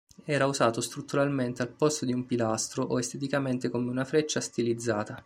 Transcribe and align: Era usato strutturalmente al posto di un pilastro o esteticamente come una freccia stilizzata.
Era 0.25 0.47
usato 0.47 0.81
strutturalmente 0.81 1.61
al 1.61 1.67
posto 1.69 2.05
di 2.05 2.11
un 2.11 2.25
pilastro 2.25 2.81
o 2.81 2.97
esteticamente 2.97 3.69
come 3.69 3.91
una 3.91 4.03
freccia 4.03 4.41
stilizzata. 4.41 5.19